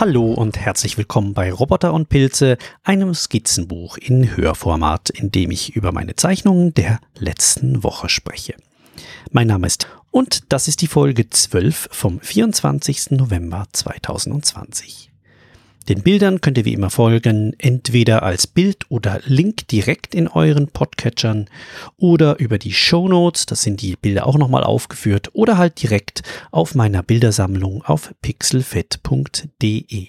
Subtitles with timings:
[0.00, 5.74] Hallo und herzlich willkommen bei Roboter und Pilze, einem Skizzenbuch in Hörformat, in dem ich
[5.74, 8.54] über meine Zeichnungen der letzten Woche spreche.
[9.32, 13.10] Mein Name ist und das ist die Folge 12 vom 24.
[13.10, 15.07] November 2020.
[15.88, 20.68] Den Bildern könnt ihr wie immer folgen, entweder als Bild oder Link direkt in euren
[20.68, 21.48] Podcatchern
[21.96, 26.22] oder über die Show Notes, das sind die Bilder auch nochmal aufgeführt, oder halt direkt
[26.50, 30.08] auf meiner Bildersammlung auf pixelfett.de.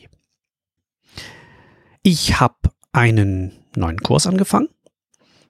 [2.04, 2.56] Ich habe
[2.92, 4.68] einen neuen Kurs angefangen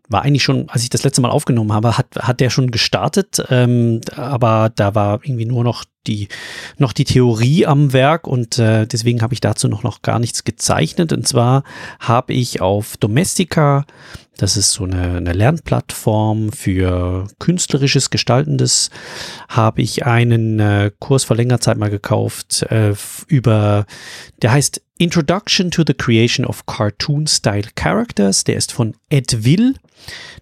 [0.09, 3.43] war eigentlich schon, als ich das letzte Mal aufgenommen habe, hat, hat der schon gestartet,
[3.49, 6.27] ähm, aber da war irgendwie nur noch die,
[6.77, 10.44] noch die Theorie am Werk und äh, deswegen habe ich dazu noch, noch gar nichts
[10.44, 11.13] gezeichnet.
[11.13, 11.63] Und zwar
[11.99, 13.86] habe ich auf Domestika,
[14.38, 18.89] das ist so eine, eine Lernplattform für künstlerisches Gestaltendes,
[19.50, 22.94] habe ich einen äh, Kurs vor längerer Zeit mal gekauft äh,
[23.28, 23.86] über,
[24.41, 28.44] der heißt Introduction to the Creation of Cartoon-Style Characters.
[28.44, 29.75] Der ist von Ed Will.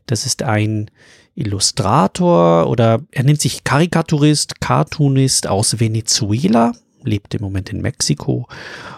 [0.07, 0.89] Das ist ein
[1.37, 8.47] Illustrator oder er nennt sich Karikaturist, Cartoonist aus Venezuela, lebt im Moment in Mexiko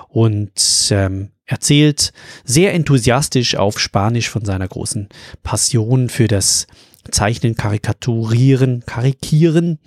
[0.08, 2.14] und ähm, erzählt
[2.45, 5.10] sehr enthusiastisch auf Spanisch von seiner großen
[5.44, 6.67] Passion für das
[7.12, 9.80] Zeichnen, Karikaturieren, Karikieren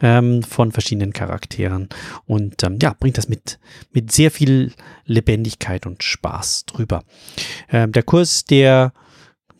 [0.00, 1.88] ähm, von verschiedenen Charakteren
[2.26, 3.58] und ähm, ja, bringt das mit,
[3.92, 4.72] mit sehr viel
[5.06, 7.04] Lebendigkeit und Spaß drüber.
[7.70, 8.92] Ähm, der Kurs, der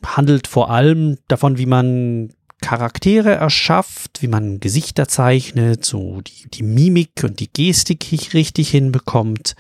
[0.05, 2.31] handelt vor allem davon, wie man
[2.61, 9.57] Charaktere erschafft, wie man Gesichter zeichnet, so die, die Mimik und die Gestik richtig hinbekommt.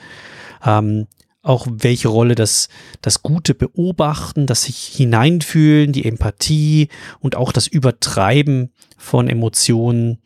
[0.64, 1.06] Ähm,
[1.42, 2.68] auch welche Rolle das,
[3.02, 6.88] das gute Beobachten, das sich hineinfühlen, die Empathie
[7.20, 10.18] und auch das Übertreiben von Emotionen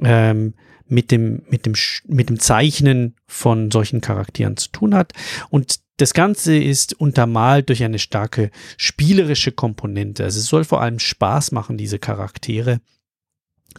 [0.00, 0.54] ähm,
[0.86, 1.74] mit dem, mit dem,
[2.06, 5.12] mit dem Zeichnen von solchen Charakteren zu tun hat.
[5.48, 10.24] Und das Ganze ist untermalt durch eine starke spielerische Komponente.
[10.24, 12.80] Also es soll vor allem Spaß machen, diese Charaktere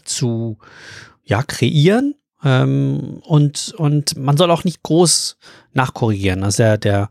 [0.03, 0.57] zu
[1.23, 2.15] ja, kreieren.
[2.43, 5.37] Ähm, und, und man soll auch nicht groß
[5.73, 6.43] nachkorrigieren.
[6.43, 7.09] Also der, der,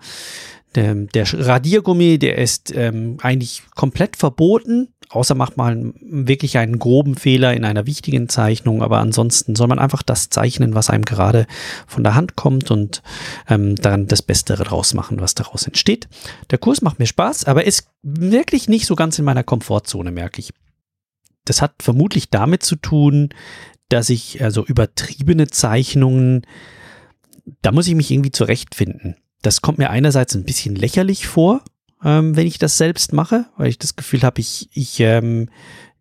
[0.75, 7.53] der, Radiergummi, der ist ähm, eigentlich komplett verboten außer macht mal wirklich einen groben Fehler
[7.55, 11.47] in einer wichtigen Zeichnung, aber ansonsten soll man einfach das zeichnen, was einem gerade
[11.87, 13.03] von der Hand kommt und
[13.49, 16.09] ähm, dann das Beste daraus machen, was daraus entsteht.
[16.51, 20.39] Der Kurs macht mir Spaß, aber ist wirklich nicht so ganz in meiner Komfortzone, merke
[20.39, 20.53] ich.
[21.45, 23.31] Das hat vermutlich damit zu tun,
[23.89, 26.47] dass ich also übertriebene Zeichnungen,
[27.63, 29.17] da muss ich mich irgendwie zurechtfinden.
[29.43, 31.65] Das kommt mir einerseits ein bisschen lächerlich vor,
[32.05, 35.49] ähm, wenn ich das selbst mache, weil ich das Gefühl habe, ich, ich, ähm,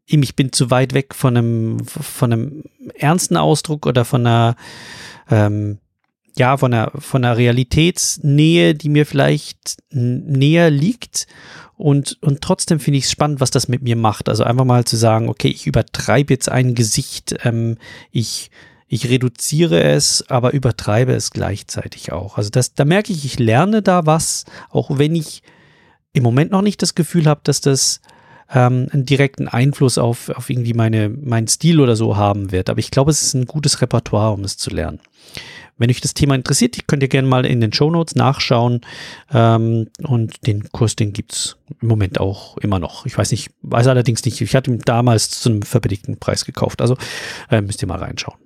[0.05, 2.63] ich bin zu weit weg von einem, von einem
[2.95, 4.55] ernsten Ausdruck oder von einer,
[5.29, 5.79] ähm,
[6.37, 11.27] ja, von einer, von einer Realitätsnähe, die mir vielleicht näher liegt.
[11.75, 14.29] Und, und trotzdem finde ich es spannend, was das mit mir macht.
[14.29, 17.77] Also einfach mal zu sagen, okay, ich übertreibe jetzt ein Gesicht, ähm,
[18.11, 18.51] ich,
[18.87, 22.37] ich reduziere es, aber übertreibe es gleichzeitig auch.
[22.37, 25.43] Also das, da merke ich, ich lerne da was, auch wenn ich
[26.13, 28.01] im Moment noch nicht das Gefühl habe, dass das
[28.53, 32.69] ähm, einen direkten Einfluss auf, auf irgendwie meine, meinen Stil oder so haben wird.
[32.69, 34.99] Aber ich glaube, es ist ein gutes Repertoire, um es zu lernen.
[35.77, 38.81] Wenn euch das Thema interessiert, könnt ihr gerne mal in den Show Notes nachschauen.
[39.31, 43.05] Ähm, und den Kurs, den gibt es im Moment auch immer noch.
[43.05, 44.41] Ich weiß nicht, weiß allerdings nicht.
[44.41, 46.81] Ich hatte ihn damals zu einem verbilligten Preis gekauft.
[46.81, 46.97] Also
[47.49, 48.37] äh, müsst ihr mal reinschauen.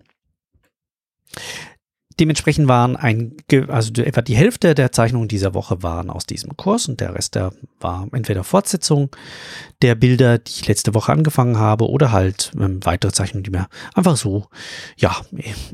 [2.19, 3.35] Dementsprechend waren ein,
[3.67, 7.35] also etwa die Hälfte der Zeichnungen dieser Woche waren aus diesem Kurs und der Rest
[7.35, 9.09] der war entweder Fortsetzung
[9.81, 13.67] der Bilder, die ich letzte Woche angefangen habe oder halt ähm, weitere Zeichnungen, die mir
[13.93, 14.47] einfach so,
[14.97, 15.15] ja,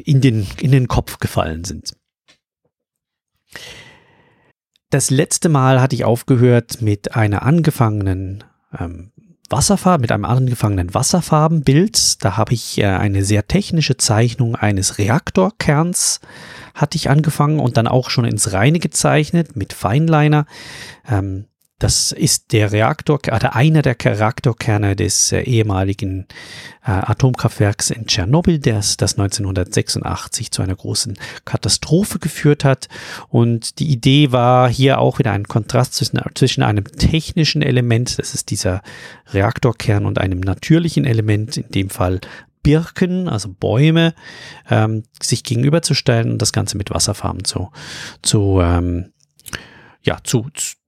[0.03, 1.93] in den, in den Kopf gefallen sind.
[4.89, 8.43] Das letzte Mal hatte ich aufgehört mit einer angefangenen
[8.77, 9.11] ähm,
[9.49, 12.23] Wasserfarben, mit einem angefangenen Wasserfarbenbild.
[12.23, 16.19] Da habe ich äh, eine sehr technische Zeichnung eines Reaktorkerns
[16.79, 20.45] hatte ich angefangen und dann auch schon ins Reine gezeichnet mit Feinliner.
[21.09, 21.45] Ähm,
[21.79, 26.27] das ist der Reaktor, oder einer der Reaktorkerne des äh, ehemaligen
[26.83, 32.89] äh, Atomkraftwerks in Tschernobyl, das, das 1986 zu einer großen Katastrophe geführt hat.
[33.29, 38.33] Und die Idee war hier auch wieder ein Kontrast zwischen, zwischen einem technischen Element, das
[38.33, 38.81] ist dieser
[39.27, 42.19] Reaktorkern, und einem natürlichen Element, in dem Fall
[42.61, 44.13] Birken, also Bäume,
[44.69, 47.71] ähm, sich gegenüberzustellen und das Ganze mit Wasserfarben zu,
[48.21, 49.13] zu ähm,
[50.01, 50.78] ja, zu, zu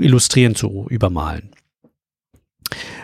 [0.00, 1.50] illustrieren, zu übermalen.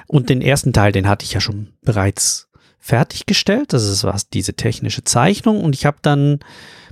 [0.06, 2.48] Und den ersten Teil, den hatte ich ja schon bereits
[2.78, 3.72] fertiggestellt.
[3.72, 5.62] Das ist was diese technische Zeichnung.
[5.62, 6.40] Und ich habe dann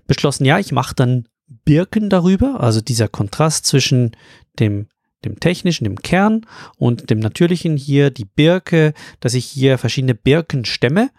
[0.06, 1.28] beschlossen, ja, ich mache dann
[1.64, 4.16] Birken darüber, also dieser Kontrast zwischen
[4.58, 4.88] dem
[5.24, 6.46] dem technischen, dem Kern
[6.76, 11.10] und dem natürlichen hier die Birke, dass ich hier verschiedene Birkenstämme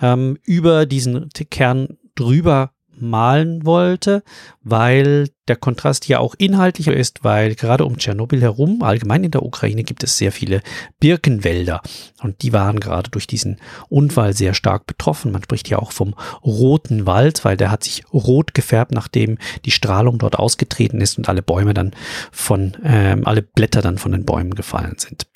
[0.00, 4.22] ähm, über diesen Kern drüber malen wollte,
[4.62, 9.42] weil der Kontrast hier auch inhaltlicher ist, weil gerade um Tschernobyl herum, allgemein in der
[9.42, 10.62] Ukraine, gibt es sehr viele
[11.00, 11.80] Birkenwälder
[12.22, 13.58] und die waren gerade durch diesen
[13.88, 15.32] Unfall sehr stark betroffen.
[15.32, 16.14] Man spricht ja auch vom
[16.44, 21.28] roten Wald, weil der hat sich rot gefärbt, nachdem die Strahlung dort ausgetreten ist und
[21.28, 21.92] alle Bäume dann
[22.30, 25.26] von, ähm, alle Blätter dann von den Bäumen gefallen sind.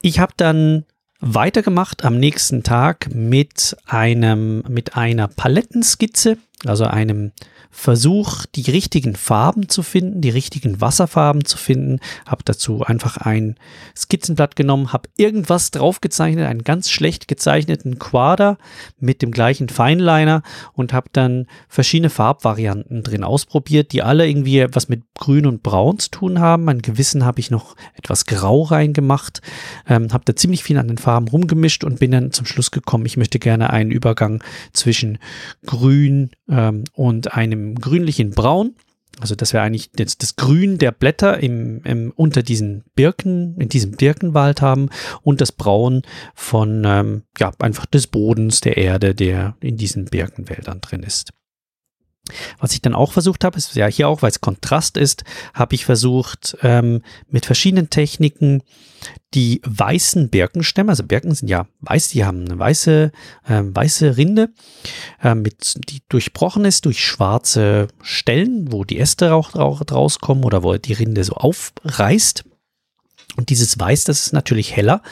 [0.00, 0.84] Ich habe dann
[1.20, 7.32] weitergemacht am nächsten Tag mit einem, mit einer Palettenskizze, also einem
[7.70, 12.00] Versuch, die richtigen Farben zu finden, die richtigen Wasserfarben zu finden.
[12.26, 13.56] Habe dazu einfach ein
[13.96, 18.58] Skizzenblatt genommen, habe irgendwas draufgezeichnet, einen ganz schlecht gezeichneten Quader
[18.98, 20.42] mit dem gleichen Feinliner
[20.72, 25.98] und habe dann verschiedene Farbvarianten drin ausprobiert, die alle irgendwie was mit Grün und Braun
[25.98, 26.68] zu tun haben.
[26.68, 29.42] Ein Gewissen habe ich noch etwas Grau reingemacht,
[29.86, 33.06] ähm, habe da ziemlich viel an den Farben rumgemischt und bin dann zum Schluss gekommen,
[33.06, 34.42] ich möchte gerne einen Übergang
[34.72, 35.18] zwischen
[35.66, 38.74] Grün ähm, und einem grünlichen Braun.
[39.20, 43.68] Also das wäre eigentlich das, das, Grün der Blätter im, im, unter diesen Birken, in
[43.68, 44.90] diesem Birkenwald haben
[45.22, 46.02] und das Braun
[46.34, 51.30] von, ähm, ja, einfach des Bodens, der Erde, der in diesen Birkenwäldern drin ist.
[52.58, 55.74] Was ich dann auch versucht habe, ist ja hier auch, weil es Kontrast ist, habe
[55.74, 58.62] ich versucht, ähm, mit verschiedenen Techniken
[59.34, 63.12] die weißen Birkenstämme, also Birken sind ja weiß, die haben eine weiße,
[63.46, 64.50] äh, weiße Rinde,
[65.22, 70.62] äh, mit, die durchbrochen ist durch schwarze Stellen, wo die Äste auch, auch rauskommen oder
[70.62, 72.44] wo die Rinde so aufreißt.
[73.36, 75.02] Und dieses Weiß, das ist natürlich heller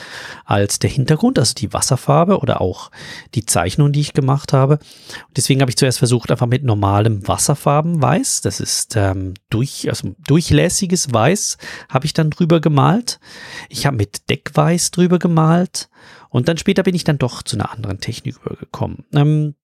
[0.45, 2.91] als der Hintergrund, also die Wasserfarbe oder auch
[3.35, 4.79] die Zeichnung, die ich gemacht habe.
[5.37, 11.13] Deswegen habe ich zuerst versucht, einfach mit normalem Wasserfarbenweiß, das ist ähm, durch, also durchlässiges
[11.13, 11.59] Weiß,
[11.89, 13.21] habe ich dann drüber gemalt.
[13.69, 15.89] Ich habe mit Deckweiß drüber gemalt.
[16.29, 19.05] Und dann später bin ich dann doch zu einer anderen Technik übergekommen.
[19.15, 19.55] Ähm,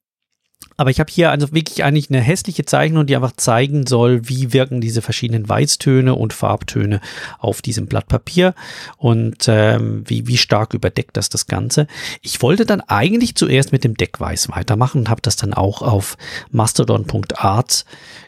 [0.76, 4.52] aber ich habe hier also wirklich eigentlich eine hässliche Zeichnung, die einfach zeigen soll, wie
[4.52, 7.00] wirken diese verschiedenen Weißtöne und Farbtöne
[7.38, 8.54] auf diesem Blatt Papier
[8.96, 11.86] und ähm, wie, wie stark überdeckt das das Ganze.
[12.20, 16.16] Ich wollte dann eigentlich zuerst mit dem Deckweiß weitermachen und habe das dann auch auf
[16.50, 17.84] mastodon.art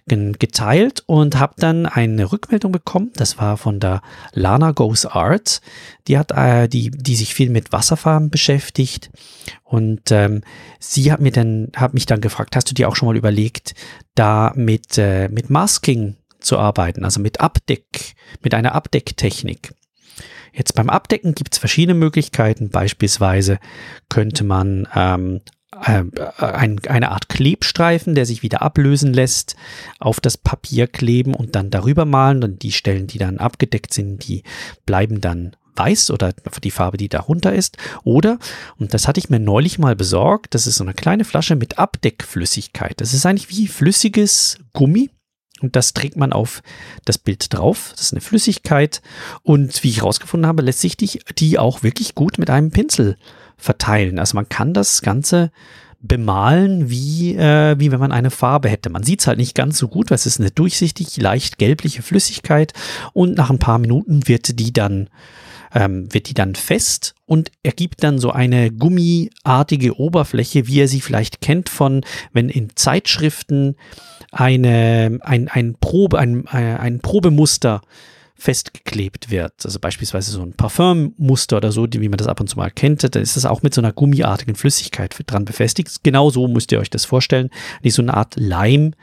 [0.06, 3.10] geteilt und habe dann eine Rückmeldung bekommen.
[3.16, 4.02] Das war von der
[4.32, 5.62] Lana Goes Art.
[6.08, 9.10] Die hat, äh, die, die sich viel mit Wasserfarben beschäftigt.
[9.74, 10.42] Und ähm,
[10.78, 13.74] sie hat mir dann, hat mich dann gefragt, hast du dir auch schon mal überlegt,
[14.14, 19.74] da mit, äh, mit Masking zu arbeiten, also mit Abdeck, mit einer Abdecktechnik.
[20.52, 22.70] Jetzt beim Abdecken gibt es verschiedene Möglichkeiten.
[22.70, 23.58] Beispielsweise
[24.08, 25.40] könnte man ähm,
[25.84, 26.04] äh,
[26.38, 29.56] ein, eine Art Klebstreifen, der sich wieder ablösen lässt,
[29.98, 32.44] auf das Papier kleben und dann darüber malen.
[32.44, 34.44] Und die Stellen, die dann abgedeckt sind, die
[34.86, 36.32] bleiben dann weiß oder
[36.62, 37.76] die Farbe, die darunter ist.
[38.04, 38.38] Oder,
[38.78, 41.78] und das hatte ich mir neulich mal besorgt, das ist so eine kleine Flasche mit
[41.78, 43.00] Abdeckflüssigkeit.
[43.00, 45.10] Das ist eigentlich wie flüssiges Gummi.
[45.60, 46.62] Und das trägt man auf
[47.04, 47.93] das Bild drauf.
[47.93, 49.00] Das ist eine Flüssigkeit.
[49.43, 53.16] Und wie ich herausgefunden habe, lässt sich die, auch wirklich gut mit einem Pinsel
[53.56, 54.19] verteilen.
[54.19, 55.52] Also man kann das Ganze
[56.00, 58.90] bemalen, wie, äh, wie wenn man eine Farbe hätte.
[58.90, 62.02] Man sieht es halt nicht ganz so gut, weil es ist eine durchsichtig, leicht gelbliche
[62.02, 62.74] Flüssigkeit
[63.14, 65.08] und nach ein paar Minuten wird die dann
[65.74, 71.00] ähm, wird die dann fest und ergibt dann so eine gummiartige Oberfläche, wie ihr sie
[71.00, 73.76] vielleicht kennt von, wenn in Zeitschriften
[74.31, 77.82] eine, ein, ein Probe, ein, ein Probemuster
[78.36, 79.52] festgeklebt wird.
[79.64, 83.02] Also beispielsweise so ein Parfümmuster oder so, wie man das ab und zu mal kennt,
[83.14, 86.02] da ist das auch mit so einer gummiartigen Flüssigkeit dran befestigt.
[86.02, 87.50] Genau so müsst ihr euch das vorstellen.
[87.82, 88.94] Nicht so eine Art Leim,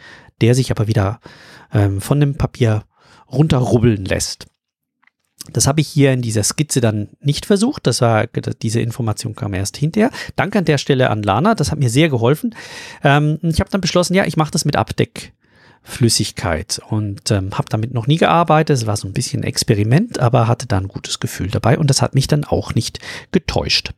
[0.41, 1.19] der sich aber wieder
[1.73, 2.83] ähm, von dem Papier
[3.31, 4.47] runterrubbeln lässt.
[5.51, 7.87] Das habe ich hier in dieser Skizze dann nicht versucht.
[7.87, 10.11] Das war, diese Information kam erst hinterher.
[10.35, 11.55] Danke an der Stelle an Lana.
[11.55, 12.55] Das hat mir sehr geholfen.
[13.03, 17.93] Ähm, ich habe dann beschlossen, ja, ich mache das mit Abdeckflüssigkeit und ähm, habe damit
[17.93, 18.77] noch nie gearbeitet.
[18.77, 21.89] Es war so ein bisschen ein Experiment, aber hatte da ein gutes Gefühl dabei und
[21.89, 22.99] das hat mich dann auch nicht
[23.31, 23.93] getäuscht.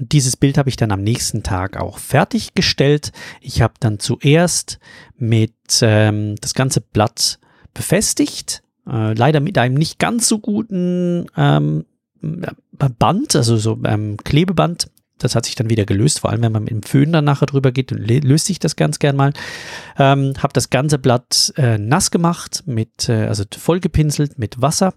[0.00, 3.10] Dieses Bild habe ich dann am nächsten Tag auch fertiggestellt.
[3.40, 4.78] Ich habe dann zuerst
[5.16, 7.40] mit ähm, das ganze Blatt
[7.74, 11.84] befestigt äh, leider mit einem nicht ganz so guten ähm,
[12.20, 14.90] Band, also so ähm, Klebeband.
[15.18, 17.46] Das hat sich dann wieder gelöst, vor allem wenn man mit dem Föhn dann nachher
[17.46, 19.32] drüber geht, löst sich das ganz gern mal.
[19.98, 24.94] Ähm, habe das ganze Blatt äh, nass gemacht, mit, äh, also vollgepinselt mit Wasser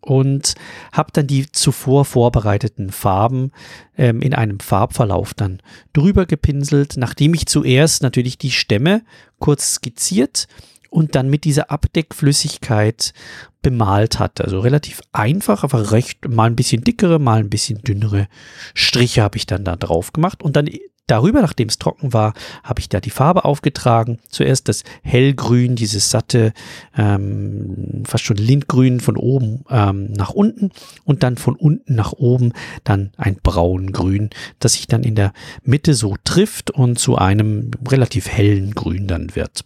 [0.00, 0.54] und
[0.92, 3.52] habe dann die zuvor vorbereiteten Farben
[3.96, 5.62] ähm, in einem Farbverlauf dann
[5.92, 9.02] drüber gepinselt, nachdem ich zuerst natürlich die Stämme
[9.38, 10.48] kurz skizziert
[10.92, 13.14] und dann mit dieser Abdeckflüssigkeit
[13.62, 14.44] bemalt hatte.
[14.44, 18.28] Also relativ einfach, aber recht mal ein bisschen dickere, mal ein bisschen dünnere
[18.74, 20.68] Striche habe ich dann da drauf gemacht und dann
[21.06, 24.18] darüber, nachdem es trocken war, habe ich da die Farbe aufgetragen.
[24.28, 26.52] Zuerst das hellgrün, dieses satte,
[26.96, 30.70] ähm, fast schon Lindgrün von oben ähm, nach unten
[31.04, 32.52] und dann von unten nach oben
[32.84, 35.32] dann ein braungrün, das sich dann in der
[35.64, 39.64] Mitte so trifft und zu einem relativ hellen Grün dann wird.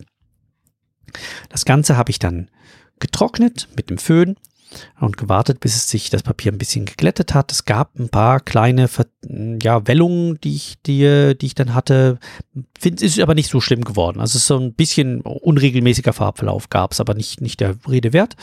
[1.49, 2.51] Das Ganze habe ich dann
[2.99, 4.37] getrocknet mit dem Föhn
[5.01, 7.53] und gewartet, bis es sich das Papier ein bisschen geglättet hat.
[7.53, 8.89] Es gab ein paar kleine
[9.63, 12.19] ja, Wellungen, die ich, die, die ich dann hatte.
[12.79, 14.21] Find, ist aber nicht so schlimm geworden.
[14.21, 18.13] Also es ist so ein bisschen unregelmäßiger Farbverlauf gab es, aber nicht, nicht der Rede
[18.13, 18.37] wert.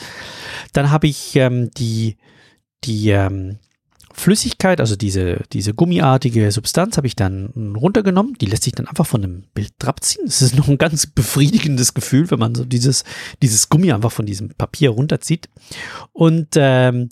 [0.72, 2.16] Dann habe ich ähm, die,
[2.84, 3.58] die ähm,
[4.16, 8.34] Flüssigkeit, also diese, diese gummiartige Substanz, habe ich dann runtergenommen.
[8.34, 10.22] Die lässt sich dann einfach von dem Bild abziehen.
[10.24, 13.04] Das ist noch ein ganz befriedigendes Gefühl, wenn man so dieses,
[13.42, 15.48] dieses Gummi einfach von diesem Papier runterzieht.
[16.12, 17.10] Und ähm,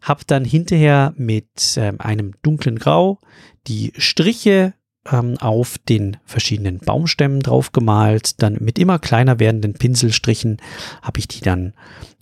[0.00, 3.20] habe dann hinterher mit ähm, einem dunklen Grau
[3.66, 4.74] die Striche
[5.10, 8.42] ähm, auf den verschiedenen Baumstämmen drauf gemalt.
[8.42, 10.58] Dann mit immer kleiner werdenden Pinselstrichen
[11.02, 11.74] habe ich die dann,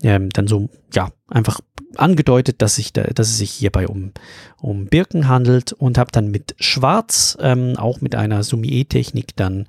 [0.03, 1.61] ähm, dann so, ja, einfach
[1.97, 4.13] angedeutet, dass, ich da, dass es sich hierbei um,
[4.61, 9.67] um Birken handelt und habe dann mit Schwarz, ähm, auch mit einer Sumier-Technik, dann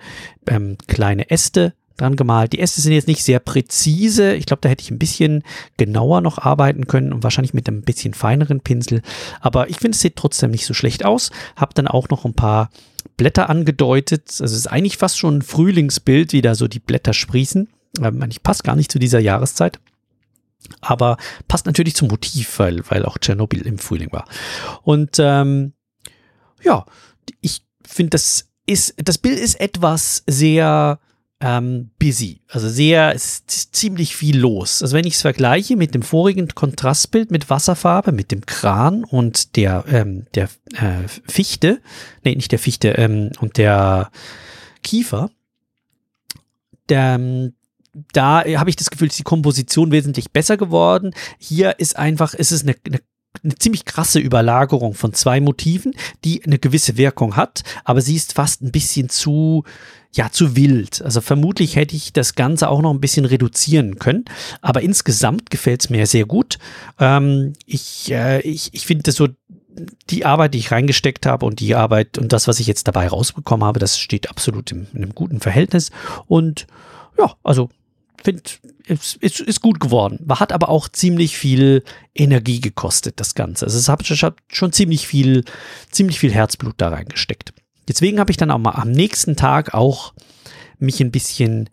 [0.47, 2.53] ähm, kleine Äste dran gemalt.
[2.53, 4.33] Die Äste sind jetzt nicht sehr präzise.
[4.35, 5.43] Ich glaube, da hätte ich ein bisschen
[5.77, 9.01] genauer noch arbeiten können und wahrscheinlich mit einem bisschen feineren Pinsel.
[9.41, 11.31] Aber ich finde, es sieht trotzdem nicht so schlecht aus.
[11.55, 12.69] Habe dann auch noch ein paar
[13.17, 14.29] Blätter angedeutet.
[14.29, 17.67] Also es ist eigentlich fast schon ein Frühlingsbild, wie da so die Blätter sprießen.
[18.01, 19.79] Ähm, ich passt gar nicht zu dieser Jahreszeit
[20.81, 24.27] aber passt natürlich zum Motiv, weil, weil auch Tschernobyl im Frühling war.
[24.83, 25.73] Und ähm,
[26.63, 26.85] ja,
[27.41, 30.99] ich finde, das ist, das Bild ist etwas sehr
[31.39, 34.81] ähm, busy, also sehr, ist ziemlich viel los.
[34.81, 39.55] Also wenn ich es vergleiche mit dem vorigen Kontrastbild mit Wasserfarbe, mit dem Kran und
[39.55, 41.79] der, ähm, der äh, Fichte,
[42.23, 44.09] nee, nicht der Fichte, ähm, und der
[44.81, 45.29] Kiefer,
[46.89, 47.19] der,
[48.13, 51.13] da habe ich das Gefühl, ist die Komposition wesentlich besser geworden.
[51.37, 52.99] Hier ist einfach, ist es eine, eine
[53.43, 58.33] eine ziemlich krasse Überlagerung von zwei Motiven, die eine gewisse Wirkung hat, aber sie ist
[58.33, 59.63] fast ein bisschen zu,
[60.11, 61.01] ja, zu wild.
[61.01, 64.25] Also vermutlich hätte ich das Ganze auch noch ein bisschen reduzieren können,
[64.61, 66.57] aber insgesamt gefällt es mir sehr gut.
[66.99, 69.27] Ähm, ich äh, ich, ich finde so,
[70.09, 73.07] die Arbeit, die ich reingesteckt habe und die Arbeit und das, was ich jetzt dabei
[73.07, 75.91] rausbekommen habe, das steht absolut in, in einem guten Verhältnis
[76.27, 76.67] und
[77.17, 77.69] ja, also
[78.23, 78.43] finde,
[78.87, 80.25] es ist, ist, gut geworden.
[80.29, 81.83] Hat aber auch ziemlich viel
[82.15, 83.65] Energie gekostet, das Ganze.
[83.65, 84.05] Also es hat
[84.51, 85.43] schon ziemlich viel,
[85.91, 87.53] ziemlich viel Herzblut da reingesteckt.
[87.87, 90.13] Deswegen habe ich dann auch mal am nächsten Tag auch
[90.79, 91.69] mich ein bisschen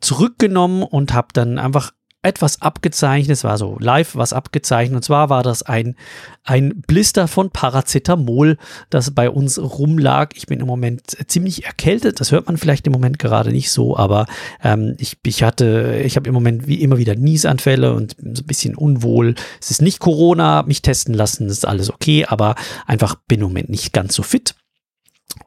[0.00, 3.36] zurückgenommen und habe dann einfach etwas abgezeichnet.
[3.36, 4.96] Es war so live was abgezeichnet.
[4.96, 5.96] Und zwar war das ein,
[6.44, 8.58] ein Blister von Paracetamol,
[8.90, 10.30] das bei uns rumlag.
[10.34, 12.20] Ich bin im Moment ziemlich erkältet.
[12.20, 14.26] Das hört man vielleicht im Moment gerade nicht so, aber
[14.62, 18.46] ähm, ich, ich hatte, ich habe im Moment wie immer wieder Niesanfälle und so ein
[18.46, 19.34] bisschen unwohl.
[19.60, 22.54] Es ist nicht Corona, mich testen lassen, ist alles okay, aber
[22.86, 24.54] einfach bin im Moment nicht ganz so fit.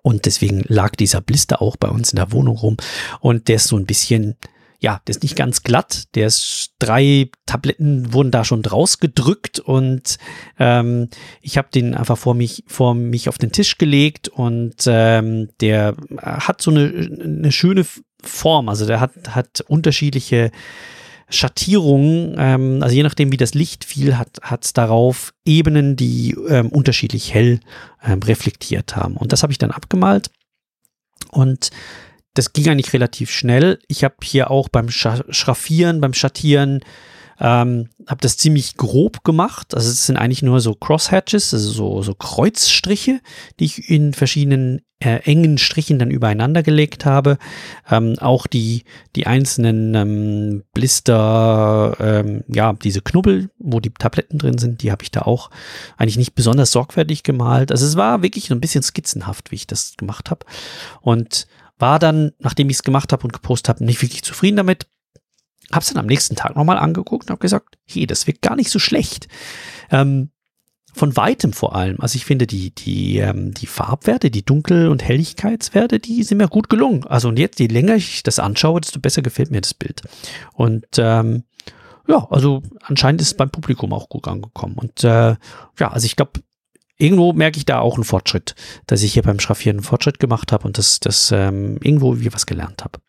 [0.01, 2.77] Und deswegen lag dieser Blister auch bei uns in der Wohnung rum.
[3.21, 4.35] Und der ist so ein bisschen,
[4.85, 6.03] ja, der ist nicht ganz glatt.
[6.13, 10.19] Der ist drei Tabletten wurden da schon draus gedrückt und
[10.59, 11.09] ähm,
[11.41, 15.95] ich habe den einfach vor mich vor mich auf den Tisch gelegt und ähm, der
[16.21, 16.85] hat so eine,
[17.19, 17.83] eine schöne
[18.21, 18.69] Form.
[18.69, 20.51] Also der hat hat unterschiedliche
[21.29, 26.69] Schattierungen, ähm, also je nachdem, wie das Licht fiel, hat es darauf Ebenen, die ähm,
[26.69, 27.59] unterschiedlich hell
[28.03, 29.17] ähm, reflektiert haben.
[29.17, 30.29] Und das habe ich dann abgemalt.
[31.31, 31.71] Und
[32.35, 33.79] das ging eigentlich relativ schnell.
[33.87, 36.81] Ich habe hier auch beim Schraffieren, beim Schattieren,
[37.39, 39.73] ähm, habe das ziemlich grob gemacht.
[39.73, 43.19] Also es sind eigentlich nur so Crosshatches, also so, so Kreuzstriche,
[43.59, 47.37] die ich in verschiedenen äh, engen Strichen dann übereinander gelegt habe.
[47.89, 48.83] Ähm, auch die,
[49.15, 55.03] die einzelnen ähm, Blister, ähm, ja, diese Knubbel, wo die Tabletten drin sind, die habe
[55.03, 55.49] ich da auch
[55.97, 57.71] eigentlich nicht besonders sorgfältig gemalt.
[57.71, 60.45] Also es war wirklich so ein bisschen skizzenhaft, wie ich das gemacht habe.
[61.01, 64.87] Und war dann, nachdem ich es gemacht habe und gepostet habe, nicht wirklich zufrieden damit.
[65.71, 68.69] Hab's dann am nächsten Tag nochmal angeguckt und habe gesagt, hey, das wirkt gar nicht
[68.69, 69.27] so schlecht.
[69.89, 70.29] Ähm,
[70.93, 71.99] von weitem vor allem.
[71.99, 76.47] Also ich finde die, die, ähm, die Farbwerte, die Dunkel- und Helligkeitswerte, die sind mir
[76.47, 77.05] gut gelungen.
[77.05, 80.01] Also und jetzt, je länger ich das anschaue, desto besser gefällt mir das Bild.
[80.53, 81.43] Und ähm,
[82.07, 84.75] ja, also anscheinend ist es beim Publikum auch gut angekommen.
[84.77, 85.35] Und äh,
[85.79, 86.39] ja, also ich glaube,
[86.97, 88.55] irgendwo merke ich da auch einen Fortschritt,
[88.87, 92.33] dass ich hier beim Schraffieren einen Fortschritt gemacht habe und dass das ähm, irgendwo wie
[92.33, 92.99] was gelernt habe.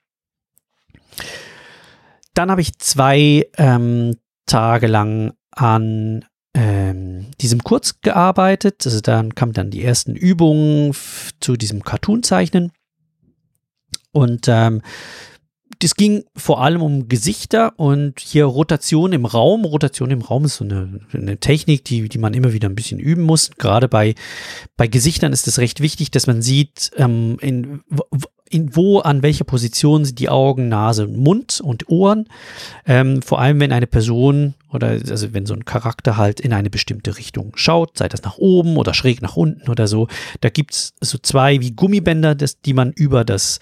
[2.34, 4.16] Dann habe ich zwei ähm,
[4.46, 6.24] Tage lang an
[6.54, 8.84] ähm, diesem Kurz gearbeitet.
[8.84, 10.94] Also dann kamen dann die ersten Übungen
[11.40, 12.72] zu diesem Cartoon-Zeichnen.
[14.12, 14.82] Und ähm,
[15.78, 19.64] das ging vor allem um Gesichter und hier Rotation im Raum.
[19.64, 23.00] Rotation im Raum ist so eine, eine, Technik, die, die man immer wieder ein bisschen
[23.00, 23.50] üben muss.
[23.58, 24.14] Gerade bei,
[24.76, 27.80] bei Gesichtern ist es recht wichtig, dass man sieht, ähm, in,
[28.48, 32.28] in wo, an welcher Position sind die Augen, Nase, Mund und Ohren.
[32.86, 36.70] Ähm, vor allem, wenn eine Person oder also wenn so ein Charakter halt in eine
[36.70, 40.08] bestimmte Richtung schaut, sei das nach oben oder schräg nach unten oder so.
[40.40, 43.58] Da gibt's so zwei wie Gummibänder, das, die man über das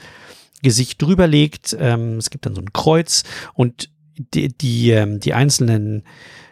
[0.65, 1.77] Gesicht drüber legt.
[1.79, 3.23] Ähm, es gibt dann so ein Kreuz
[3.55, 6.03] und die, die, ähm, die einzelnen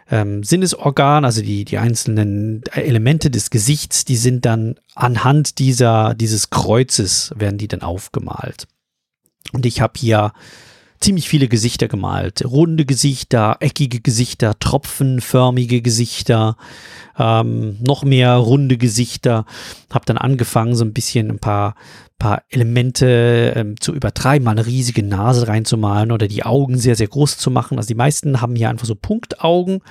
[0.09, 6.49] ähm, Sinnesorgane, also die, die einzelnen Elemente des Gesichts, die sind dann anhand dieser, dieses
[6.49, 8.67] Kreuzes, werden die dann aufgemalt.
[9.51, 10.33] Und ich habe hier
[11.03, 12.45] ziemlich viele Gesichter gemalt.
[12.45, 16.55] Runde Gesichter, eckige Gesichter, tropfenförmige Gesichter,
[17.17, 19.45] ähm, noch mehr runde Gesichter.
[19.91, 21.75] Hab dann angefangen, so ein bisschen ein paar,
[22.17, 27.07] paar Elemente ähm, zu übertreiben, mal eine riesige Nase reinzumalen oder die Augen sehr, sehr
[27.07, 27.77] groß zu machen.
[27.77, 29.81] Also die meisten haben hier einfach so Punktaugen.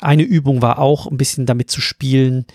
[0.00, 2.46] Eine Übung war auch ein bisschen damit zu spielen,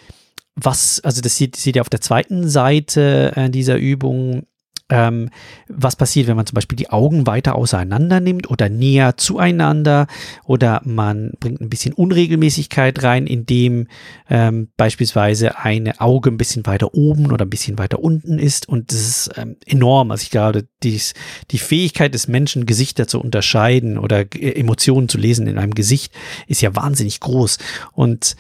[0.56, 4.44] was, also das seht, seht ihr auf der zweiten Seite äh, dieser Übung,
[4.92, 5.30] ähm,
[5.68, 10.06] was passiert, wenn man zum Beispiel die Augen weiter auseinander nimmt oder näher zueinander
[10.44, 13.88] oder man bringt ein bisschen Unregelmäßigkeit rein, indem
[14.30, 18.92] ähm, beispielsweise eine Auge ein bisschen weiter oben oder ein bisschen weiter unten ist und
[18.92, 20.12] das ist ähm, enorm.
[20.12, 21.14] Also ich glaube, dies,
[21.52, 26.14] die Fähigkeit des Menschen, Gesichter zu unterscheiden oder Emotionen zu lesen in einem Gesicht
[26.48, 27.58] ist ja wahnsinnig groß
[27.94, 28.36] und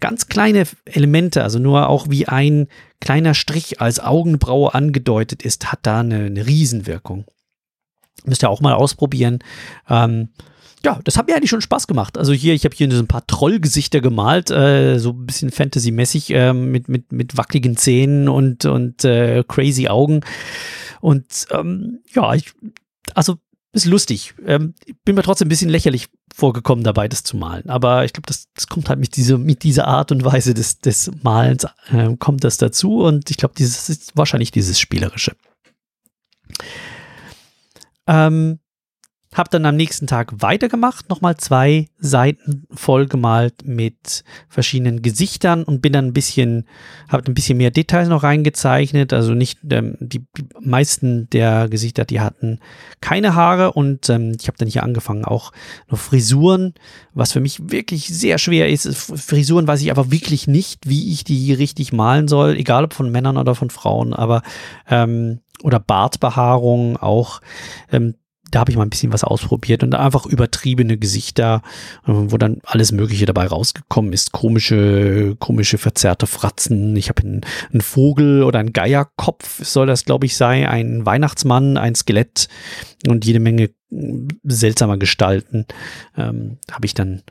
[0.00, 2.68] ganz kleine Elemente, also nur auch wie ein
[3.00, 7.26] kleiner Strich als Augenbraue angedeutet ist, hat da eine, eine Riesenwirkung.
[8.24, 9.40] Müsst ihr auch mal ausprobieren.
[9.88, 10.30] Ähm,
[10.84, 12.16] ja, das hat mir eigentlich schon Spaß gemacht.
[12.16, 16.30] Also hier, ich habe hier so ein paar Trollgesichter gemalt, äh, so ein bisschen Fantasy-mäßig,
[16.30, 20.20] äh, mit, mit, mit wackeligen Zähnen und, und äh, crazy Augen.
[21.00, 22.52] Und ähm, ja, ich,
[23.14, 23.36] also
[23.76, 24.34] ist lustig.
[24.44, 27.68] Ähm, bin mir trotzdem ein bisschen lächerlich vorgekommen dabei, das zu malen.
[27.68, 30.80] Aber ich glaube, das, das kommt halt mit, diese, mit dieser Art und Weise des,
[30.80, 33.02] des Malens, äh, kommt das dazu.
[33.02, 35.36] Und ich glaube, dieses ist wahrscheinlich dieses Spielerische.
[38.06, 38.58] Ähm,
[39.36, 45.92] hab dann am nächsten Tag weitergemacht, nochmal zwei Seiten vollgemalt mit verschiedenen Gesichtern und bin
[45.92, 46.64] dann ein bisschen,
[47.08, 49.12] habe ein bisschen mehr Details noch reingezeichnet.
[49.12, 52.60] Also nicht, ähm, die, die, meisten der Gesichter, die hatten
[53.02, 55.52] keine Haare und ähm, ich habe dann hier angefangen auch
[55.90, 56.72] noch Frisuren,
[57.12, 58.88] was für mich wirklich sehr schwer ist.
[58.96, 63.12] Frisuren weiß ich aber wirklich nicht, wie ich die richtig malen soll, egal ob von
[63.12, 64.40] Männern oder von Frauen, aber
[64.88, 67.40] ähm, oder Bartbehaarung auch.
[67.92, 68.14] Ähm,
[68.50, 71.62] da habe ich mal ein bisschen was ausprobiert und einfach übertriebene Gesichter,
[72.06, 74.32] äh, wo dann alles Mögliche dabei rausgekommen ist.
[74.32, 76.94] Komische, komische verzerrte Fratzen.
[76.96, 77.40] Ich habe einen,
[77.72, 80.66] einen, Vogel oder einen Geierkopf, soll das, glaube ich, sein.
[80.66, 82.48] Ein Weihnachtsmann, ein Skelett
[83.06, 85.66] und jede Menge mm, seltsamer Gestalten
[86.16, 87.22] ähm, habe ich dann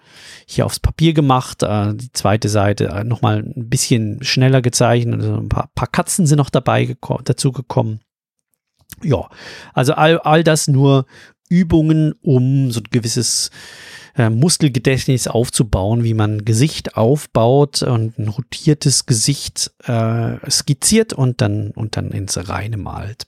[0.45, 1.63] hier aufs Papier gemacht.
[1.63, 5.21] Äh, die zweite Seite äh, nochmal ein bisschen schneller gezeichnet.
[5.21, 8.01] Also ein paar, paar Katzen sind noch dabei dazu gekommen.
[9.03, 9.29] Ja,
[9.73, 11.05] also all, all das nur
[11.49, 13.51] Übungen, um so ein gewisses
[14.17, 21.71] äh, Muskelgedächtnis aufzubauen, wie man Gesicht aufbaut und ein rotiertes Gesicht äh, skizziert und dann,
[21.71, 23.27] und dann ins Reine malt.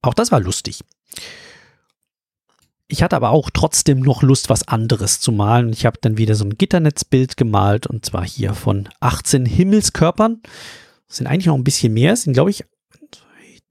[0.00, 0.80] Auch das war lustig.
[2.88, 5.72] Ich hatte aber auch trotzdem noch Lust, was anderes zu malen.
[5.72, 10.42] Ich habe dann wieder so ein Gitternetzbild gemalt und zwar hier von 18 Himmelskörpern.
[11.08, 12.12] Das sind eigentlich noch ein bisschen mehr.
[12.12, 12.64] Es sind, glaube ich,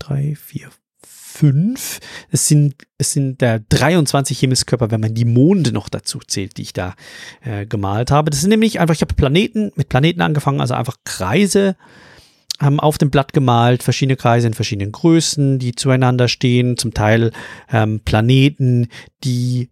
[0.02, 0.70] drei, vier,
[1.06, 2.00] fünf.
[2.30, 6.64] Es sind, es sind äh, 23 Himmelskörper, wenn man die Monde noch dazu zählt, die
[6.64, 6.96] ich da
[7.42, 8.30] äh, gemalt habe.
[8.30, 11.76] Das sind nämlich einfach, ich habe Planeten, mit Planeten angefangen, also einfach Kreise
[12.60, 17.32] haben auf dem Blatt gemalt, verschiedene Kreise in verschiedenen Größen, die zueinander stehen, zum Teil
[17.72, 18.88] ähm, Planeten,
[19.24, 19.72] die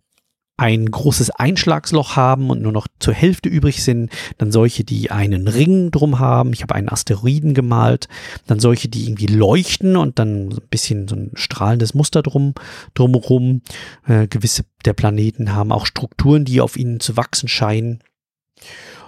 [0.59, 5.47] ein großes Einschlagsloch haben und nur noch zur Hälfte übrig sind, dann solche, die einen
[5.47, 6.51] Ring drum haben.
[6.51, 8.09] Ich habe einen Asteroiden gemalt,
[8.45, 12.53] dann solche, die irgendwie leuchten und dann so ein bisschen so ein strahlendes Muster drum
[12.93, 13.61] drumherum.
[14.05, 17.99] Äh, gewisse der Planeten haben auch Strukturen, die auf ihnen zu wachsen scheinen.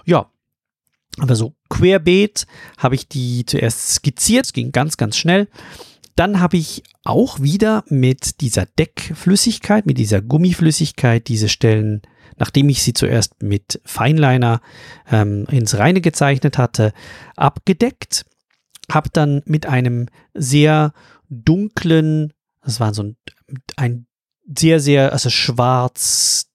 [0.06, 0.30] Ja,
[1.18, 2.46] aber so querbeet
[2.78, 4.46] habe ich die zuerst skizziert.
[4.46, 5.48] Es ging ganz, ganz schnell
[6.16, 12.02] Dann habe ich auch wieder mit dieser Deckflüssigkeit, mit dieser Gummiflüssigkeit diese Stellen,
[12.36, 14.60] nachdem ich sie zuerst mit Feinliner
[15.10, 16.92] ähm, ins Reine gezeichnet hatte,
[17.36, 18.26] abgedeckt.
[18.90, 20.92] Habe dann mit einem sehr
[21.28, 23.16] dunklen, das war so ein,
[23.76, 24.06] ein
[24.58, 26.48] sehr, sehr, also schwarz-blau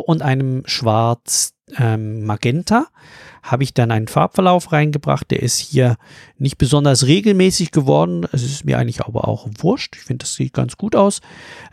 [0.00, 2.24] und einem schwarz ähm,
[3.44, 5.30] habe ich dann einen Farbverlauf reingebracht.
[5.30, 5.96] Der ist hier
[6.38, 8.26] nicht besonders regelmäßig geworden.
[8.32, 9.96] Es ist mir eigentlich aber auch wurscht.
[9.96, 11.20] Ich finde, das sieht ganz gut aus.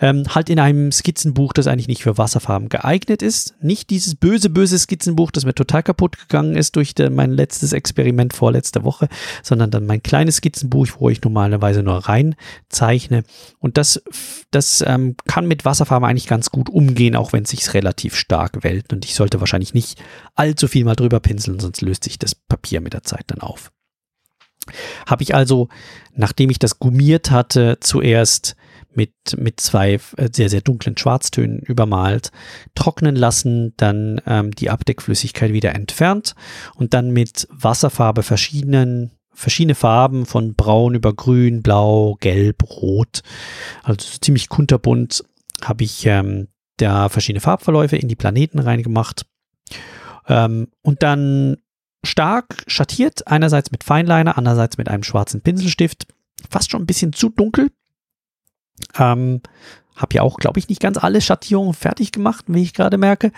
[0.02, 3.56] Ähm, halt in einem Skizzenbuch, das eigentlich nicht für Wasserfarben geeignet ist.
[3.62, 7.72] Nicht dieses böse, böse Skizzenbuch, das mir total kaputt gegangen ist durch de, mein letztes
[7.72, 9.08] Experiment vorletzte Woche,
[9.42, 12.36] sondern dann mein kleines Skizzenbuch, wo ich normalerweise nur rein
[12.68, 13.24] zeichne.
[13.60, 14.04] Und das,
[14.52, 18.64] das ähm, kann mit Wasserfarben eigentlich ganz gut umgehen, auch wenn es sich relativ stark
[18.64, 18.92] wellt.
[18.92, 20.02] Und ich sollte wahrscheinlich nicht
[20.36, 23.72] allzu viel mal drüber pinseln, sonst löst sich das Papier mit der Zeit dann auf.
[25.08, 25.70] Habe ich also,
[26.14, 28.56] nachdem ich das gummiert hatte, zuerst
[28.94, 32.32] mit, mit zwei äh, sehr, sehr dunklen Schwarztönen übermalt,
[32.76, 36.36] trocknen lassen, dann ähm, die Abdeckflüssigkeit wieder entfernt
[36.76, 43.22] und dann mit Wasserfarbe verschiedenen, verschiedene Farben von braun über grün, blau, gelb, rot,
[43.84, 45.24] also ziemlich kunterbunt,
[45.64, 46.48] habe ich ähm,
[46.78, 49.26] da verschiedene Farbverläufe in die Planeten reingemacht
[50.32, 51.58] ähm, und dann
[52.06, 56.08] stark schattiert, einerseits mit Feinliner, andererseits mit einem schwarzen Pinselstift.
[56.50, 57.70] Fast schon ein bisschen zu dunkel.
[58.98, 59.42] Ähm,
[59.96, 63.32] habe ja auch, glaube ich, nicht ganz alle Schattierungen fertig gemacht, wie ich gerade merke.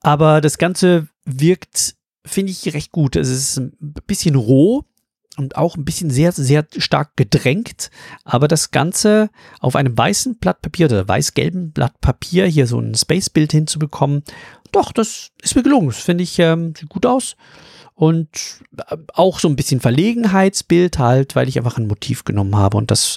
[0.00, 1.94] Aber das Ganze wirkt,
[2.26, 3.14] finde ich, recht gut.
[3.14, 4.84] Es ist ein bisschen roh,
[5.40, 7.90] und auch ein bisschen sehr, sehr stark gedrängt.
[8.24, 12.94] Aber das Ganze auf einem weißen Blatt Papier oder weiß-gelben Blatt Papier hier so ein
[12.94, 14.22] Space-Bild hinzubekommen,
[14.70, 15.88] doch, das ist mir gelungen.
[15.88, 17.36] Das finde ich, ähm, sieht gut aus.
[17.94, 18.28] Und
[18.76, 22.90] äh, auch so ein bisschen Verlegenheitsbild halt, weil ich einfach ein Motiv genommen habe und
[22.90, 23.16] das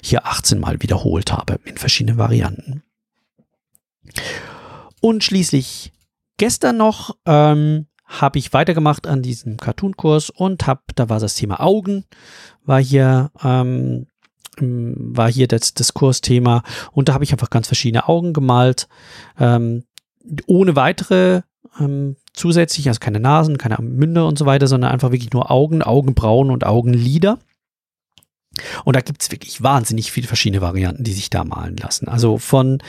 [0.00, 2.84] hier 18 Mal wiederholt habe in verschiedenen Varianten.
[5.00, 5.92] Und schließlich
[6.36, 7.86] gestern noch ähm,
[8.20, 12.04] habe ich weitergemacht an diesem Cartoon-Kurs und habe, da war das Thema Augen,
[12.64, 14.06] war hier, ähm,
[14.58, 18.88] war hier das, das Kursthema und da habe ich einfach ganz verschiedene Augen gemalt,
[19.38, 19.84] ähm,
[20.46, 21.42] ohne weitere
[21.80, 25.82] ähm, zusätzlich, also keine Nasen, keine Münder und so weiter, sondern einfach wirklich nur Augen,
[25.82, 27.38] Augenbrauen und Augenlider.
[28.84, 32.08] Und da gibt es wirklich wahnsinnig viele verschiedene Varianten, die sich da malen lassen.
[32.08, 32.80] Also von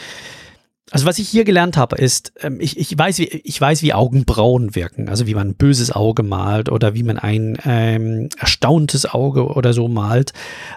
[0.92, 3.94] also was ich hier gelernt habe, ist, ähm, ich, ich, weiß, wie, ich weiß, wie
[3.94, 9.06] Augenbrauen wirken, also wie man ein böses Auge malt oder wie man ein ähm, erstauntes
[9.06, 10.34] Auge oder so malt.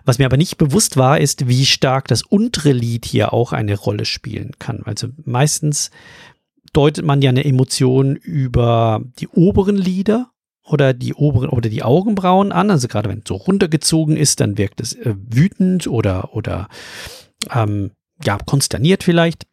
[0.07, 3.77] Was mir aber nicht bewusst war, ist, wie stark das untere Lid hier auch eine
[3.77, 4.83] Rolle spielen kann.
[4.85, 5.90] Also meistens
[6.73, 10.31] deutet man ja eine Emotion über die oberen Lider
[10.64, 12.71] oder die oberen oder die Augenbrauen an.
[12.71, 16.68] Also gerade wenn es so runtergezogen ist, dann wirkt es äh, wütend oder oder
[17.53, 17.90] ähm,
[18.25, 19.47] ja konsterniert vielleicht.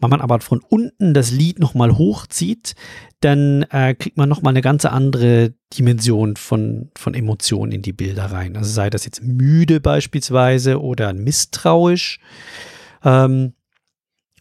[0.00, 2.74] Wenn man aber von unten das Lied nochmal hochzieht,
[3.20, 8.26] dann äh, kriegt man nochmal eine ganz andere Dimension von, von Emotionen in die Bilder
[8.26, 8.56] rein.
[8.56, 12.18] Also sei das jetzt müde beispielsweise oder misstrauisch.
[13.04, 13.54] Ähm,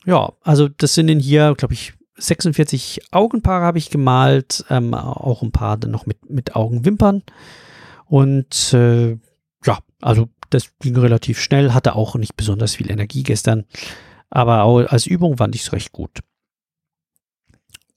[0.05, 5.41] ja, also das sind in hier, glaube ich, 46 Augenpaare habe ich gemalt, ähm, auch
[5.41, 7.23] ein paar dann noch mit, mit Augenwimpern.
[8.05, 9.17] Und äh,
[9.65, 13.65] ja, also das ging relativ schnell, hatte auch nicht besonders viel Energie gestern.
[14.29, 16.19] Aber als Übung fand ich es recht gut.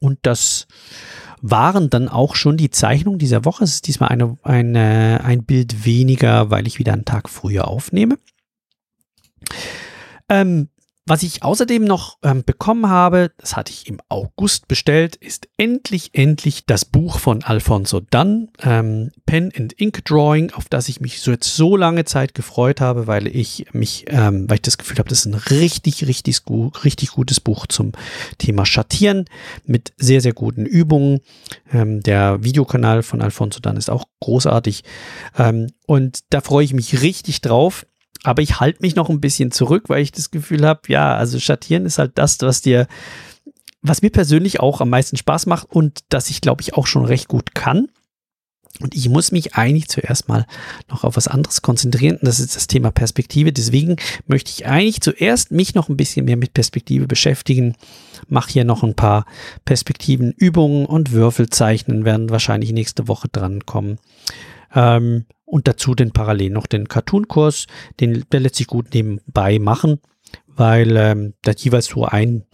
[0.01, 0.67] Und das
[1.41, 3.65] waren dann auch schon die Zeichnungen dieser Woche.
[3.65, 8.19] Es ist diesmal eine, eine, ein Bild weniger, weil ich wieder einen Tag früher aufnehme.
[10.29, 10.69] Ähm,
[11.09, 16.11] was ich außerdem noch ähm, bekommen habe, das hatte ich im August bestellt, ist endlich,
[16.13, 21.21] endlich das Buch von Alfonso Dunn, ähm, Pen and Ink Drawing, auf das ich mich
[21.21, 24.99] so jetzt so lange Zeit gefreut habe, weil ich mich, ähm, weil ich das Gefühl
[24.99, 26.43] habe, das ist ein richtig, richtig,
[26.85, 27.93] richtig gutes Buch zum
[28.39, 29.25] Thema Schattieren
[29.65, 31.21] mit sehr, sehr guten Übungen.
[31.73, 34.85] Ähm, der Videokanal von Alfonso Dunn ist auch großartig
[35.39, 37.87] ähm, und da freue ich mich richtig drauf.
[38.25, 41.39] Aber ich halte mich noch ein bisschen zurück, weil ich das Gefühl habe, ja, also
[41.39, 42.87] Schattieren ist halt das, was dir,
[43.83, 47.05] was mir persönlich auch am meisten Spaß macht und das ich, glaube ich, auch schon
[47.05, 47.89] recht gut kann.
[48.81, 50.47] Und ich muss mich eigentlich zuerst mal
[50.89, 52.19] noch auf was anderes konzentrieren.
[52.23, 53.53] Das ist das Thema Perspektive.
[53.53, 57.75] Deswegen möchte ich eigentlich zuerst mich noch ein bisschen mehr mit Perspektive beschäftigen.
[58.29, 59.25] Mache hier noch ein paar
[59.65, 63.99] Perspektivenübungen und Würfel zeichnen, werden wahrscheinlich nächste Woche drankommen.
[64.75, 67.67] Ähm, und dazu den parallel noch den Cartoon-Kurs,
[68.01, 70.01] den der lässt sich gut nebenbei machen,
[70.47, 72.45] weil ähm, da jeweils so ein,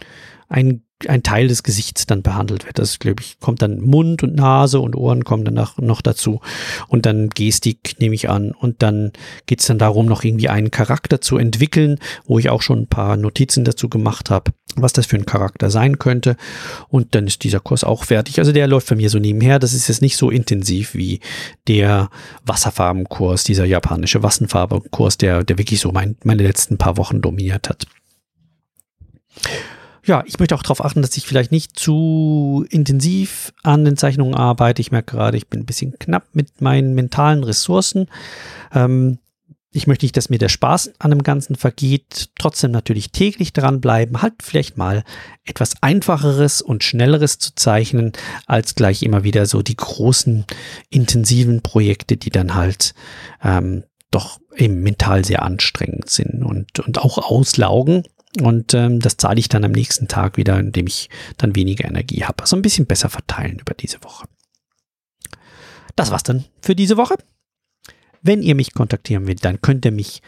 [0.48, 2.78] ein ein Teil des Gesichts dann behandelt wird.
[2.78, 6.40] Das, glaube ich, kommt dann Mund und Nase und Ohren kommen dann noch dazu.
[6.88, 8.52] Und dann Gestik nehme ich an.
[8.52, 9.12] Und dann
[9.46, 12.86] geht es dann darum, noch irgendwie einen Charakter zu entwickeln, wo ich auch schon ein
[12.86, 16.36] paar Notizen dazu gemacht habe, was das für ein Charakter sein könnte.
[16.88, 18.38] Und dann ist dieser Kurs auch fertig.
[18.38, 19.58] Also der läuft bei mir so nebenher.
[19.58, 21.20] Das ist jetzt nicht so intensiv wie
[21.68, 22.10] der
[22.44, 27.86] Wasserfarbenkurs, dieser japanische Wasserfarbenkurs, der, der wirklich so mein, meine letzten paar Wochen dominiert hat
[30.06, 34.34] ja, ich möchte auch darauf achten, dass ich vielleicht nicht zu intensiv an den Zeichnungen
[34.34, 34.82] arbeite.
[34.82, 38.08] Ich merke gerade, ich bin ein bisschen knapp mit meinen mentalen Ressourcen.
[38.74, 39.18] Ähm,
[39.74, 42.30] ich möchte nicht, dass mir der Spaß an dem Ganzen vergeht.
[42.38, 45.02] Trotzdem natürlich täglich dranbleiben, halt vielleicht mal
[45.44, 48.12] etwas einfacheres und schnelleres zu zeichnen,
[48.46, 50.44] als gleich immer wieder so die großen,
[50.90, 52.94] intensiven Projekte, die dann halt
[53.42, 53.82] ähm,
[54.12, 58.04] doch eben mental sehr anstrengend sind und, und auch auslaugen.
[58.40, 62.24] Und ähm, das zahle ich dann am nächsten Tag wieder, indem ich dann weniger Energie
[62.24, 62.44] habe.
[62.44, 64.28] Also ein bisschen besser verteilen über diese Woche.
[65.96, 67.16] Das war's dann für diese Woche.
[68.24, 70.22] Wenn ihr mich kontaktieren wollt, dann könnt ihr mich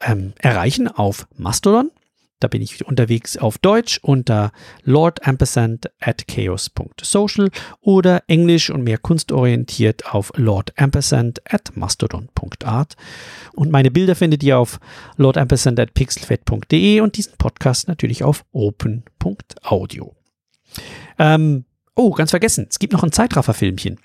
[0.00, 1.90] ähm, erreichen auf Mastodon.
[2.38, 4.52] Da bin ich unterwegs auf Deutsch unter
[4.84, 7.50] lordampersand at chaos.social
[7.80, 12.96] oder Englisch und mehr kunstorientiert auf lordampersand at mastodon.art.
[13.54, 14.78] Und meine Bilder findet ihr auf
[15.16, 20.14] lordampersand at pixelfed.de und diesen Podcast natürlich auf open.audio.
[21.18, 21.64] Ähm,
[21.96, 23.98] oh, ganz vergessen, es gibt noch ein Zeitrafferfilmchen.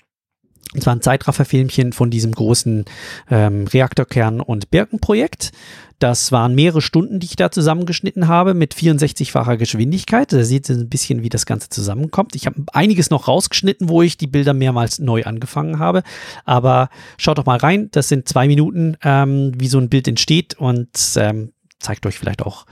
[0.74, 2.84] Es war ein Zeitrafferfilmchen von diesem großen
[3.30, 5.52] ähm, Reaktorkern- und Birkenprojekt.
[5.98, 10.32] Das waren mehrere Stunden, die ich da zusammengeschnitten habe mit 64-facher Geschwindigkeit.
[10.32, 12.36] Da seht ihr ein bisschen, wie das Ganze zusammenkommt.
[12.36, 16.02] Ich habe einiges noch rausgeschnitten, wo ich die Bilder mehrmals neu angefangen habe.
[16.44, 17.88] Aber schaut doch mal rein.
[17.90, 22.42] Das sind zwei Minuten, ähm, wie so ein Bild entsteht und ähm, zeigt euch vielleicht
[22.42, 22.66] auch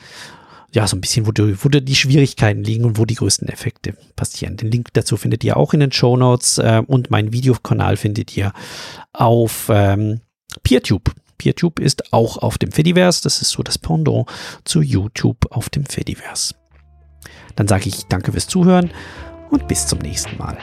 [0.73, 3.97] ja, so ein bisschen, wo, die, wo die Schwierigkeiten liegen und wo die größten Effekte
[4.15, 4.57] passieren.
[4.57, 8.37] Den Link dazu findet ihr auch in den Show Notes äh, und meinen Videokanal findet
[8.37, 8.53] ihr
[9.13, 10.21] auf ähm,
[10.63, 11.13] PeerTube.
[11.39, 13.23] PeerTube ist auch auf dem Fediverse.
[13.23, 14.27] Das ist so das Pendant
[14.65, 16.55] zu YouTube auf dem Fediverse.
[17.55, 18.91] Dann sage ich danke fürs Zuhören
[19.51, 20.59] und bis zum nächsten Mal.